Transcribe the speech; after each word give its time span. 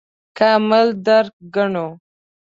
کامل 0.37 0.85
درک 1.07 1.33
ګڼو. 1.55 1.87